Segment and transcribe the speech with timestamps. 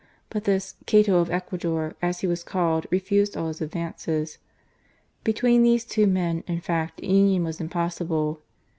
[0.31, 4.39] But this" Cato of Ecuador," as he was called, refused all his advances.
[5.23, 8.39] Between these two men, in fact, union was impossible.